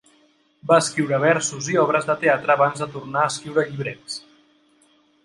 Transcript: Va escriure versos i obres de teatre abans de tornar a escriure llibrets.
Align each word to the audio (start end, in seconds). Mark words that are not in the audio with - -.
Va 0.69 0.77
escriure 0.83 1.19
versos 1.23 1.67
i 1.73 1.77
obres 1.81 2.07
de 2.07 2.15
teatre 2.23 2.53
abans 2.55 2.81
de 2.85 2.87
tornar 2.97 3.27
a 3.27 3.29
escriure 3.35 3.67
llibrets. 3.69 4.17